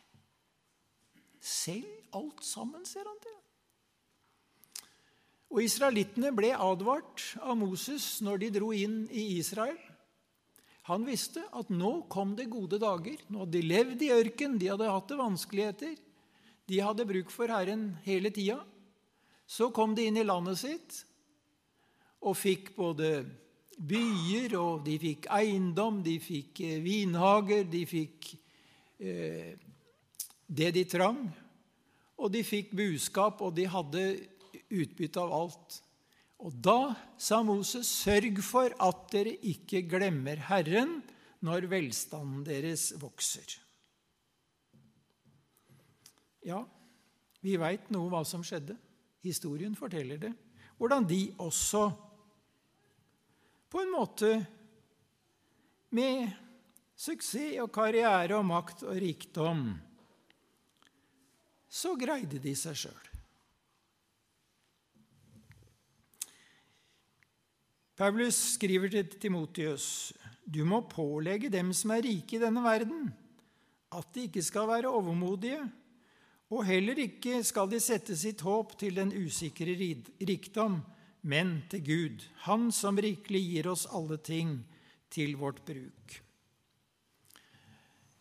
Selv 1.38 1.90
alt 2.18 2.42
sammen, 2.46 2.86
ser 2.90 3.06
han 3.06 3.20
til. 3.22 3.36
Og 5.54 5.62
israelittene 5.62 6.32
ble 6.36 6.50
advart 6.58 7.22
av 7.38 7.54
Moses 7.60 8.18
når 8.26 8.42
de 8.42 8.50
dro 8.58 8.72
inn 8.74 9.04
i 9.14 9.38
Israel. 9.38 9.78
Han 10.90 11.06
visste 11.06 11.42
at 11.56 11.70
nå 11.74 12.08
kom 12.12 12.34
det 12.38 12.50
gode 12.52 12.80
dager. 12.82 13.22
Nå 13.30 13.46
hadde 13.46 13.58
de 13.58 13.70
levd 13.70 14.04
i 14.06 14.12
ørken, 14.14 14.58
de 14.62 14.70
hadde 14.74 14.90
hatt 14.90 15.10
det 15.10 15.22
vanskeligheter. 15.22 15.96
De 16.66 16.82
hadde 16.82 17.08
bruk 17.10 17.32
for 17.34 17.50
Herren 17.50 17.92
hele 18.06 18.34
tida. 18.34 18.60
Så 19.46 19.70
kom 19.74 19.94
de 19.98 20.10
inn 20.10 20.18
i 20.18 20.26
landet 20.26 20.62
sitt 20.62 21.02
og 22.26 22.38
fikk 22.38 22.72
både 22.78 23.20
byer, 23.75 24.55
og 24.60 24.86
de 24.86 24.98
fikk 25.01 25.29
eiendom, 25.36 26.01
de 26.05 26.17
fikk 26.24 26.62
eh, 26.65 26.77
vinhager, 26.84 27.65
de 27.70 27.82
fikk 27.89 28.29
eh, 29.00 29.55
det 30.48 30.72
de 30.75 30.86
trang. 30.89 31.25
Og 32.15 32.32
de 32.32 32.46
fikk 32.48 32.72
buskap, 32.77 33.41
og 33.44 33.55
de 33.58 33.67
hadde 33.67 34.05
utbytte 34.72 35.20
av 35.20 35.34
alt. 35.36 35.82
Og 36.46 36.55
da 36.63 36.94
sa 37.20 37.41
Moses, 37.44 37.89
sørg 37.89 38.39
for 38.44 38.72
at 38.84 39.05
dere 39.12 39.36
ikke 39.51 39.84
glemmer 39.89 40.39
Herren 40.50 41.00
når 41.46 41.67
velstanden 41.72 42.44
deres 42.48 42.89
vokser. 43.01 43.58
Ja, 46.46 46.62
vi 47.41 47.55
veit 47.62 47.89
noe 47.94 48.10
hva 48.12 48.22
som 48.27 48.44
skjedde. 48.46 48.77
Historien 49.25 49.74
forteller 49.77 50.20
det. 50.22 50.34
Hvordan 50.77 51.08
de 51.10 51.22
også, 51.41 51.88
på 53.70 53.82
en 53.82 53.92
måte 53.92 54.30
med 55.96 56.30
suksess 56.96 57.60
og 57.64 57.72
karriere 57.76 58.38
og 58.38 58.48
makt 58.48 58.86
og 58.88 58.96
rikdom, 59.02 59.68
så 61.68 61.96
greide 62.00 62.40
de 62.40 62.54
seg 62.56 62.78
sjøl. 62.86 63.12
Paulus 67.96 68.36
skriver 68.56 68.92
til 68.92 69.20
Timotius.: 69.20 70.14
Du 70.44 70.66
må 70.68 70.82
pålegge 70.88 71.50
dem 71.50 71.72
som 71.74 71.94
er 71.96 72.04
rike 72.04 72.36
i 72.36 72.42
denne 72.42 72.64
verden, 72.64 73.08
at 73.92 74.08
de 74.14 74.28
ikke 74.28 74.44
skal 74.44 74.68
være 74.68 74.92
overmodige, 74.92 75.62
og 76.52 76.66
heller 76.68 77.00
ikke 77.00 77.40
skal 77.44 77.70
de 77.72 77.80
sette 77.80 78.16
sitt 78.20 78.44
håp 78.46 78.76
til 78.78 79.00
den 79.00 79.14
usikre 79.16 79.74
rikdom, 79.76 80.82
men 81.25 81.58
til 81.72 81.82
Gud, 81.82 82.24
Han 82.46 82.70
som 82.72 83.00
rikelig 83.01 83.41
gir 83.41 83.67
oss 83.72 83.88
alle 83.89 84.17
ting 84.22 84.60
til 85.10 85.34
vårt 85.39 85.63
bruk. 85.65 86.20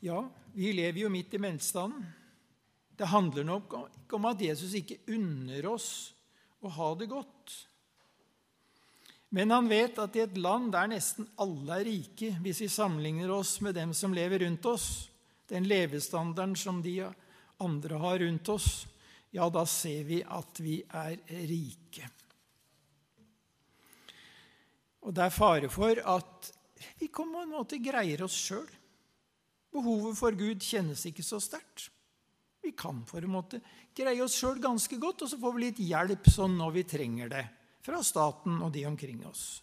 Ja, 0.05 0.23
vi 0.57 0.73
lever 0.73 1.05
jo 1.05 1.11
midt 1.13 1.35
i 1.37 1.41
menneskestanden. 1.41 2.07
Det 2.97 3.11
handler 3.11 3.45
nok 3.45 3.77
ikke 3.91 4.17
om 4.17 4.29
at 4.31 4.41
Jesus 4.41 4.73
ikke 4.79 5.03
unner 5.13 5.67
oss 5.67 6.15
å 6.65 6.71
ha 6.73 6.91
det 6.97 7.11
godt. 7.11 7.55
Men 9.35 9.51
han 9.51 9.69
vet 9.69 9.99
at 9.99 10.17
i 10.17 10.23
et 10.23 10.37
land 10.39 10.71
der 10.73 10.93
nesten 10.93 11.27
alle 11.43 11.81
er 11.81 11.89
rike, 11.89 12.37
hvis 12.41 12.63
vi 12.63 12.71
sammenligner 12.71 13.33
oss 13.35 13.59
med 13.65 13.75
dem 13.75 13.93
som 13.97 14.15
lever 14.15 14.47
rundt 14.47 14.69
oss, 14.71 15.09
den 15.51 15.67
levestandarden 15.69 16.55
som 16.57 16.79
de 16.85 17.01
andre 17.61 17.99
har 17.99 18.21
rundt 18.23 18.49
oss, 18.55 18.85
ja, 19.35 19.49
da 19.51 19.65
ser 19.67 20.05
vi 20.07 20.23
at 20.23 20.61
vi 20.63 20.79
er 20.87 21.19
rike. 21.51 22.07
Og 25.05 25.13
det 25.13 25.27
er 25.27 25.35
fare 25.35 25.69
for 25.73 26.01
at 26.01 26.53
vi 27.01 27.09
på 27.13 27.27
en 27.27 27.53
måte 27.53 27.81
greier 27.83 28.25
oss 28.25 28.37
sjøl. 28.37 28.69
Behovet 29.75 30.17
for 30.19 30.37
Gud 30.39 30.63
kjennes 30.63 31.03
ikke 31.09 31.25
så 31.27 31.41
sterkt. 31.43 31.91
Vi 32.65 32.73
kan 32.73 33.03
for 33.05 33.21
en 33.21 33.35
måte 33.35 33.61
greie 33.97 34.23
oss 34.25 34.39
sjøl 34.39 34.57
ganske 34.63 34.97
godt, 34.97 35.27
og 35.27 35.29
så 35.29 35.39
får 35.41 35.53
vi 35.55 35.67
litt 35.67 35.83
hjelp 35.85 36.31
sånn 36.33 36.57
når 36.57 36.73
vi 36.79 36.85
trenger 36.89 37.33
det 37.33 37.45
fra 37.85 38.01
staten 38.01 38.63
og 38.65 38.73
de 38.73 38.87
omkring 38.89 39.21
oss. 39.29 39.61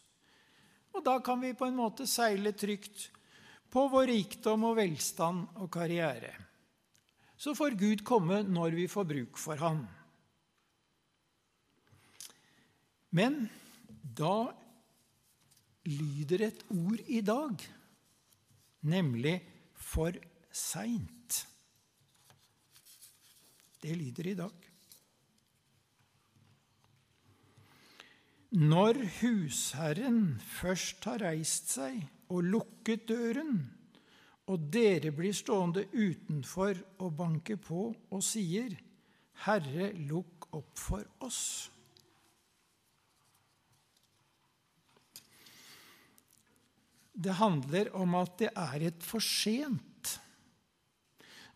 Og 0.94 1.02
da 1.06 1.18
kan 1.24 1.42
vi 1.42 1.56
på 1.58 1.66
en 1.66 1.80
måte 1.80 2.06
seile 2.06 2.54
trygt 2.54 3.08
på 3.72 3.88
vår 3.90 4.12
rikdom 4.12 4.68
og 4.68 4.78
velstand 4.78 5.58
og 5.64 5.72
karriere. 5.74 6.36
Så 7.42 7.56
får 7.58 7.80
Gud 7.80 8.04
komme 8.06 8.44
når 8.46 8.76
vi 8.78 8.86
får 8.92 9.08
bruk 9.10 9.40
for 9.42 9.58
Han. 9.64 9.82
Men 13.18 13.48
da 14.04 14.52
lyder 15.86 16.48
et 16.48 16.66
ord 16.70 17.00
i 17.08 17.22
dag, 17.22 17.58
nemlig 18.82 19.42
'for 19.76 20.12
seint'. 20.52 21.48
Det 23.82 23.98
lyder 23.98 24.32
i 24.32 24.34
dag. 24.34 24.72
Når 28.52 28.98
husherren 29.22 30.42
først 30.44 31.06
har 31.06 31.22
reist 31.24 31.70
seg 31.72 32.02
og 32.30 32.44
lukket 32.44 33.08
døren, 33.08 33.62
og 34.52 34.66
dere 34.74 35.12
blir 35.16 35.32
stående 35.34 35.86
utenfor 35.94 36.76
og 37.00 37.16
banker 37.18 37.56
på 37.56 37.96
og 38.12 38.24
sier, 38.24 38.76
'Herre, 39.34 39.94
lukk 39.94 40.54
opp 40.54 40.78
for 40.78 41.04
oss'. 41.22 41.72
Det 47.22 47.38
handler 47.38 47.92
om 47.98 48.18
at 48.18 48.34
det 48.42 48.50
er 48.50 48.88
et 48.90 49.06
for 49.06 49.22
sent. 49.22 50.16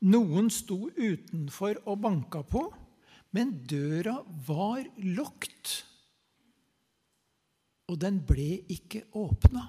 Noen 0.05 0.51
sto 0.53 0.85
utenfor 0.93 1.81
og 1.89 2.03
banka 2.03 2.43
på, 2.45 2.67
men 3.33 3.57
døra 3.65 4.19
var 4.45 4.85
lukket 5.01 5.79
og 7.91 7.97
den 8.01 8.21
ble 8.25 8.49
ikke 8.73 9.05
åpna. 9.17 9.63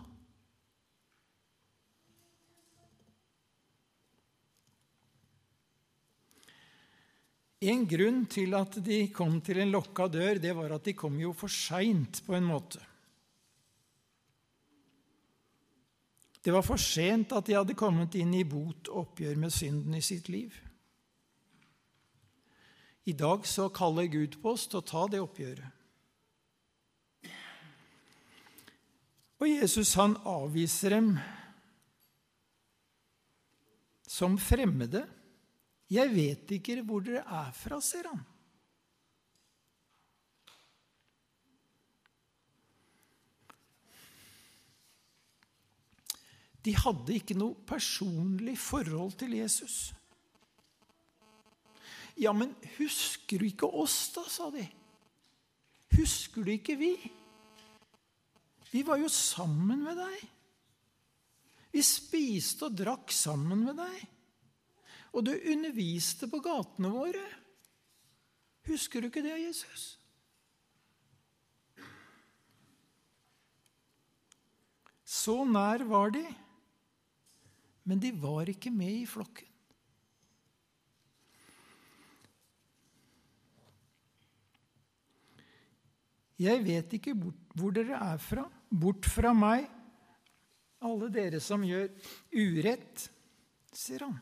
En 7.67 7.87
grunn 7.89 8.27
til 8.31 8.53
at 8.55 8.77
de 8.85 8.99
kom 9.17 9.41
til 9.45 9.63
en 9.63 9.73
lokka 9.73 10.07
dør, 10.13 10.39
det 10.39 10.53
var 10.55 10.77
at 10.77 10.85
de 10.87 10.95
kom 10.97 11.17
jo 11.19 11.33
for 11.37 11.51
seint, 11.51 12.21
på 12.27 12.37
en 12.37 12.47
måte. 12.47 12.83
Det 16.47 16.53
var 16.55 16.63
for 16.63 16.79
sent 16.79 17.33
at 17.35 17.49
de 17.49 17.57
hadde 17.57 17.75
kommet 17.75 18.15
inn 18.15 18.31
i 18.39 18.45
bot 18.47 18.87
og 18.93 19.01
oppgjør 19.01 19.39
med 19.43 19.51
synden 19.51 19.97
i 19.99 20.03
sitt 20.05 20.29
liv. 20.31 20.55
I 23.11 23.15
dag 23.19 23.43
så 23.51 23.67
kaller 23.75 24.07
Gud 24.07 24.37
på 24.39 24.53
oss 24.55 24.69
til 24.71 24.79
å 24.79 24.87
ta 24.87 25.03
det 25.11 25.25
oppgjøret. 25.25 25.73
Og 29.43 29.51
Jesus 29.51 29.91
han 29.99 30.15
avviser 30.23 30.95
dem 30.95 31.11
som 34.07 34.39
fremmede. 34.39 35.03
'Jeg 35.91 36.15
vet 36.15 36.55
ikke 36.61 36.79
hvor 36.87 37.03
dere 37.03 37.27
er 37.27 37.51
fra', 37.59 37.83
sier 37.83 38.07
han. 38.07 38.23
De 46.67 46.75
hadde 46.75 47.15
ikke 47.15 47.37
noe 47.39 47.55
personlig 47.69 48.57
forhold 48.59 49.15
til 49.21 49.37
Jesus. 49.39 49.95
Ja, 52.19 52.33
men 52.35 52.55
husker 52.79 53.39
du 53.39 53.47
ikke 53.47 53.69
oss, 53.69 54.09
da, 54.17 54.25
sa 54.27 54.49
de. 54.51 54.65
Husker 55.95 56.43
du 56.43 56.51
ikke 56.57 56.75
vi? 56.81 56.95
Vi 58.73 58.83
var 58.83 58.99
jo 58.99 59.11
sammen 59.13 59.85
med 59.85 60.01
deg. 60.01 60.25
Vi 61.77 61.85
spiste 61.85 62.67
og 62.67 62.79
drakk 62.79 63.13
sammen 63.15 63.63
med 63.69 63.79
deg. 63.79 64.01
Og 65.15 65.27
du 65.29 65.33
underviste 65.37 66.27
på 66.33 66.41
gatene 66.45 66.91
våre. 66.93 67.23
Husker 68.67 69.05
du 69.05 69.11
ikke 69.11 69.23
det, 69.25 69.37
Jesus? 69.45 69.87
Så 75.07 75.45
nær 75.47 75.85
var 75.87 76.11
de, 76.17 76.25
men 77.87 78.03
de 78.03 78.11
var 78.19 78.51
ikke 78.51 78.73
med 78.75 79.03
i 79.03 79.07
flokken. 79.09 79.47
Jeg 86.37 86.61
vet 86.67 86.93
ikke 86.99 87.15
hvor 87.57 87.73
dere 87.73 87.97
er 88.11 88.19
fra. 88.21 88.45
Bort 88.69 89.07
fra 89.09 89.31
meg, 89.33 89.71
alle 90.85 91.09
dere 91.15 91.41
som 91.41 91.63
gjør 91.65 91.87
urett, 92.35 93.07
sier 93.73 94.05
han. 94.05 94.19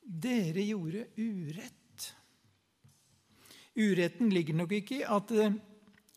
Dere 0.00 0.64
gjorde 0.64 1.06
urett. 1.20 2.08
Uretten 3.74 4.32
ligger 4.32 4.58
nok 4.58 4.74
ikke 4.80 5.00
i 5.00 5.06
at 5.06 5.30
eh, 5.34 5.54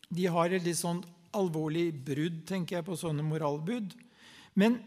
de 0.08 0.26
har 0.30 0.52
et 0.54 0.64
litt 0.64 0.78
sånn 0.78 1.00
alvorlig 1.36 1.90
brudd, 2.06 2.44
tenker 2.48 2.78
jeg 2.78 2.86
på 2.86 2.96
sånne 2.98 3.24
moralbud. 3.26 3.94
Men 4.58 4.80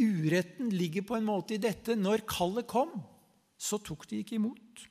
uretten 0.00 0.70
ligger 0.72 1.04
på 1.08 1.16
en 1.16 1.28
måte 1.28 1.56
i 1.56 1.60
dette 1.60 1.96
når 1.98 2.24
kallet 2.28 2.68
kom, 2.68 2.94
så 3.56 3.78
tok 3.80 4.06
de 4.08 4.20
ikke 4.22 4.38
imot. 4.38 4.86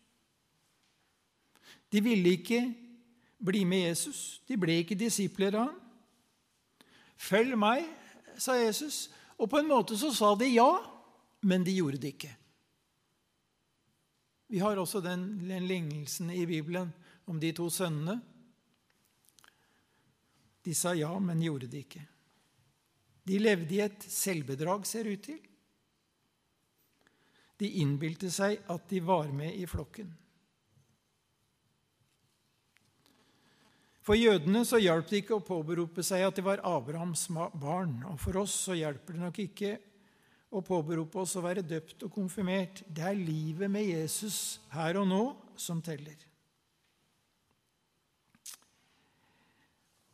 De 1.93 2.01
ville 2.04 2.36
ikke 2.38 2.62
bli 3.45 3.63
med 3.65 3.88
Jesus. 3.89 4.41
De 4.47 4.58
ble 4.60 4.80
ikke 4.82 4.97
disipler 4.97 5.58
av 5.58 5.69
ham. 5.69 5.82
Følg 7.15 7.56
meg, 7.58 7.86
sa 8.38 8.58
Jesus. 8.60 9.08
Og 9.39 9.49
på 9.51 9.62
en 9.62 9.69
måte 9.69 9.97
så 9.97 10.12
sa 10.13 10.34
de 10.38 10.49
ja, 10.51 10.69
men 11.45 11.63
de 11.65 11.75
gjorde 11.78 12.01
det 12.01 12.15
ikke. 12.15 12.34
Vi 14.51 14.62
har 14.62 14.78
også 14.78 15.01
den, 15.01 15.28
den 15.41 15.65
lignelsen 15.67 16.30
i 16.32 16.45
Bibelen 16.45 16.91
om 17.25 17.39
de 17.41 17.51
to 17.56 17.69
sønnene. 17.73 18.19
De 20.65 20.73
sa 20.78 20.93
ja, 20.97 21.12
men 21.19 21.41
gjorde 21.41 21.69
det 21.71 21.86
ikke. 21.86 22.04
De 23.25 23.39
levde 23.41 23.73
i 23.73 23.81
et 23.85 24.05
selvbedrag, 24.11 24.85
ser 24.85 25.09
ut 25.09 25.23
til. 25.25 25.39
De 27.57 27.71
innbilte 27.81 28.29
seg 28.33 28.61
at 28.71 28.85
de 28.91 29.01
var 29.01 29.31
med 29.33 29.55
i 29.55 29.65
flokken. 29.69 30.11
For 34.05 34.17
jødene 34.19 34.61
så 34.67 34.77
hjalp 34.77 35.07
det 35.09 35.23
ikke 35.23 35.39
å 35.39 35.45
påberope 35.45 36.03
seg 36.05 36.27
at 36.27 36.38
de 36.38 36.43
var 36.45 36.61
Abrahams 36.67 37.25
barn. 37.57 37.97
Og 38.11 38.19
for 38.21 38.43
oss 38.43 38.53
så 38.67 38.77
hjelper 38.77 39.15
det 39.15 39.23
nok 39.23 39.39
ikke 39.41 39.71
å 40.53 40.61
påberope 40.61 41.23
oss 41.23 41.33
å 41.39 41.43
være 41.43 41.65
døpt 41.65 42.05
og 42.05 42.13
konfirmert. 42.13 42.83
Det 42.85 43.01
er 43.01 43.17
livet 43.17 43.71
med 43.71 43.89
Jesus 43.89 44.59
her 44.75 45.01
og 45.01 45.09
nå 45.09 45.23
som 45.57 45.81
teller. 45.81 46.19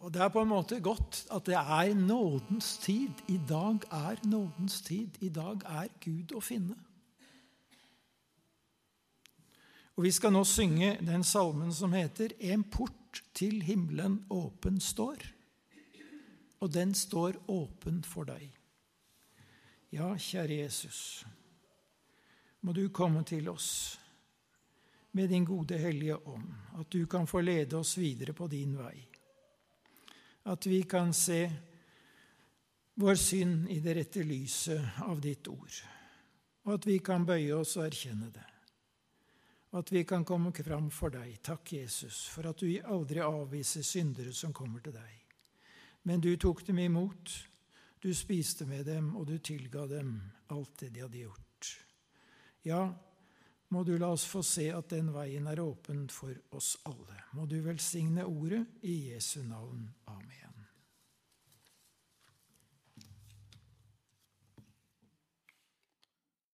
Og 0.01 0.13
Det 0.13 0.21
er 0.21 0.29
på 0.33 0.41
en 0.41 0.49
måte 0.49 0.79
godt 0.81 1.27
at 1.29 1.45
det 1.45 1.55
er 1.55 1.93
nådens 1.93 2.77
tid. 2.77 3.09
I 3.27 3.37
dag 3.49 3.83
er 3.91 4.27
nådens 4.27 4.81
tid. 4.81 5.07
I 5.21 5.29
dag 5.29 5.61
er 5.65 5.91
Gud 6.01 6.33
å 6.33 6.41
finne. 6.41 6.75
Og 9.95 10.03
Vi 10.03 10.11
skal 10.11 10.33
nå 10.33 10.41
synge 10.43 10.95
den 11.05 11.23
salmen 11.23 11.73
som 11.73 11.93
heter 11.93 12.33
'En 12.39 12.63
port 12.63 13.23
til 13.33 13.61
himmelen 13.61 14.25
åpen 14.29 14.79
står'. 14.79 15.27
Og 16.59 16.73
den 16.73 16.93
står 16.93 17.33
åpen 17.47 18.03
for 18.03 18.23
deg. 18.23 18.51
Ja, 19.91 20.15
kjære 20.15 20.57
Jesus, 20.57 21.25
må 22.61 22.71
du 22.71 22.89
komme 22.89 23.23
til 23.23 23.49
oss 23.49 23.99
med 25.11 25.27
din 25.27 25.45
gode 25.45 25.77
Hellige 25.77 26.27
Ånd, 26.27 26.53
at 26.79 26.89
du 26.93 27.05
kan 27.05 27.27
få 27.27 27.41
lede 27.41 27.77
oss 27.77 27.97
videre 27.97 28.33
på 28.33 28.47
din 28.47 28.77
vei. 28.77 29.07
At 30.49 30.65
vi 30.65 30.81
kan 30.89 31.13
se 31.13 31.41
vår 33.01 33.15
synd 33.15 33.69
i 33.69 33.79
det 33.79 33.97
rette 33.97 34.23
lyset 34.25 35.03
av 35.05 35.21
ditt 35.21 35.47
ord, 35.47 35.83
og 36.65 36.73
at 36.75 36.87
vi 36.89 36.97
kan 36.99 37.25
bøye 37.25 37.53
oss 37.57 37.77
og 37.77 37.85
erkjenne 37.85 38.31
det 38.33 38.51
og 39.71 39.79
at 39.79 39.91
vi 39.91 40.03
kan 40.03 40.25
komme 40.27 40.51
fram 40.51 40.89
for 40.91 41.13
deg. 41.13 41.37
Takk, 41.43 41.73
Jesus, 41.73 42.25
for 42.27 42.49
at 42.49 42.59
du 42.59 42.67
aldri 42.83 43.21
avviser 43.23 43.85
syndere 43.87 44.33
som 44.35 44.53
kommer 44.53 44.83
til 44.83 44.93
deg. 44.95 45.13
Men 46.03 46.19
du 46.19 46.35
tok 46.35 46.65
dem 46.67 46.81
imot, 46.83 47.31
du 48.01 48.11
spiste 48.13 48.65
med 48.65 48.85
dem, 48.85 49.15
og 49.15 49.27
du 49.27 49.37
tilga 49.37 49.85
dem 49.87 50.17
alt 50.51 50.75
det 50.79 50.89
de 50.91 51.05
hadde 51.05 51.23
gjort. 51.23 51.69
Ja, 52.67 52.89
må 53.71 53.83
du 53.87 53.93
la 53.97 54.11
oss 54.11 54.25
få 54.27 54.43
se 54.43 54.67
at 54.75 54.91
den 54.91 55.13
veien 55.15 55.47
er 55.47 55.63
åpen 55.63 56.07
for 56.11 56.35
oss 56.57 56.73
alle. 56.89 57.21
Må 57.37 57.47
du 57.47 57.61
velsigne 57.63 58.27
ordet 58.27 58.65
i 58.83 59.13
Jesu 59.13 59.41
navn. 59.47 59.87
Amen. 60.11 60.50